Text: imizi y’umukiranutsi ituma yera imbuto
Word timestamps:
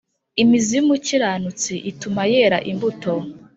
imizi 0.41 0.71
y’umukiranutsi 0.77 1.73
ituma 1.91 2.21
yera 2.31 2.57
imbuto 2.71 3.13